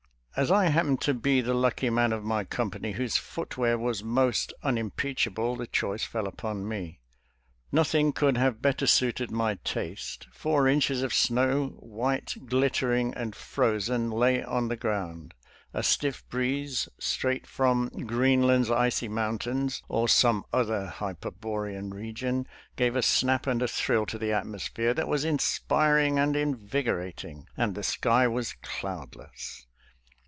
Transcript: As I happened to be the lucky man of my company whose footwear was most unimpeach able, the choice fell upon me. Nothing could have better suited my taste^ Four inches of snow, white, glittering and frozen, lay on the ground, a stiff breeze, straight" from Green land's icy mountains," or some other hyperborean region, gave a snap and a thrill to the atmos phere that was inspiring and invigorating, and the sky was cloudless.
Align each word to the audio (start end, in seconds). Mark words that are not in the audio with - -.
As 0.33 0.49
I 0.49 0.67
happened 0.69 1.01
to 1.01 1.13
be 1.13 1.41
the 1.41 1.53
lucky 1.53 1.89
man 1.89 2.13
of 2.13 2.23
my 2.23 2.45
company 2.45 2.93
whose 2.93 3.17
footwear 3.17 3.77
was 3.77 4.01
most 4.01 4.53
unimpeach 4.63 5.27
able, 5.27 5.57
the 5.57 5.67
choice 5.67 6.05
fell 6.05 6.25
upon 6.25 6.65
me. 6.67 7.01
Nothing 7.69 8.13
could 8.13 8.37
have 8.37 8.61
better 8.61 8.87
suited 8.87 9.29
my 9.29 9.55
taste^ 9.55 10.27
Four 10.33 10.69
inches 10.69 11.03
of 11.03 11.13
snow, 11.13 11.75
white, 11.79 12.35
glittering 12.45 13.13
and 13.13 13.35
frozen, 13.35 14.09
lay 14.09 14.41
on 14.41 14.69
the 14.69 14.77
ground, 14.77 15.33
a 15.73 15.83
stiff 15.83 16.27
breeze, 16.29 16.87
straight" 16.97 17.45
from 17.55 17.89
Green 17.89 18.41
land's 18.41 18.71
icy 18.71 19.09
mountains," 19.09 19.83
or 19.89 20.07
some 20.07 20.45
other 20.53 20.85
hyperborean 20.97 21.89
region, 21.93 22.47
gave 22.77 22.95
a 22.95 23.01
snap 23.01 23.47
and 23.47 23.61
a 23.61 23.67
thrill 23.67 24.05
to 24.05 24.17
the 24.17 24.29
atmos 24.31 24.69
phere 24.73 24.93
that 24.93 25.09
was 25.09 25.25
inspiring 25.25 26.17
and 26.17 26.37
invigorating, 26.37 27.47
and 27.57 27.75
the 27.75 27.83
sky 27.83 28.29
was 28.29 28.53
cloudless. 28.63 29.67